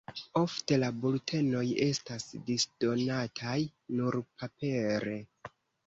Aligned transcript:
Ofte 0.39 0.79
la 0.83 0.89
bultenoj 1.03 1.61
estas 1.89 2.27
disdonataj 2.49 3.61
nur 4.01 4.23
papere. 4.43 5.21